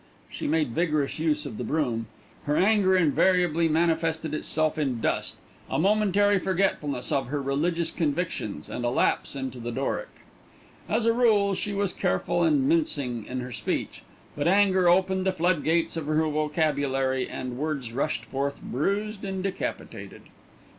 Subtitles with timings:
[0.31, 2.07] She made vigorous use of the broom.
[2.45, 5.35] Her anger invariably manifested itself in dust,
[5.69, 10.09] a momentary forgetfulness of her religious convictions, and a lapse into the Doric.
[10.89, 14.01] As a rule she was careful and mincing in her speech,
[14.35, 19.43] but anger opened the flood gates of her vocabulary, and words rushed forth bruised and
[19.43, 20.23] decapitated.